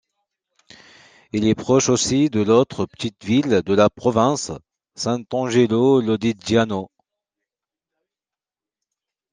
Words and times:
Il 1.31 1.47
est 1.47 1.53
proche 1.53 1.87
aussi 1.89 2.31
de 2.31 2.41
l'autre 2.41 2.87
petite 2.87 3.23
ville 3.23 3.61
de 3.63 3.73
la 3.75 3.87
province, 3.91 4.51
Sant'Angelo 4.95 6.01
Lodigiano. 6.01 6.89